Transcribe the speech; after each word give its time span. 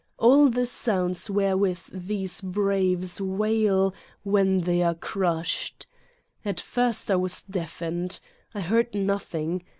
All 0.17 0.49
the 0.49 0.65
sounds 0.65 1.29
wherewith 1.29 1.77
these 1.93 2.41
braves 2.41 3.21
wail 3.21 3.93
when 4.23 4.61
they 4.61 4.81
are 4.81 4.95
crushed. 4.95 5.85
At 6.43 6.59
first 6.59 7.11
I 7.11 7.17
was 7.17 7.43
deafened. 7.43 8.19
I 8.55 8.61
heard 8.61 8.95
noth 8.95 9.35
ing. 9.35 9.63